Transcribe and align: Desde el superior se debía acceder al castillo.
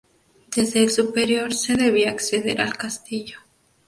Desde 0.55 0.81
el 0.81 0.89
superior 0.89 1.53
se 1.53 1.75
debía 1.75 2.09
acceder 2.09 2.59
al 2.59 2.75
castillo. 2.75 3.37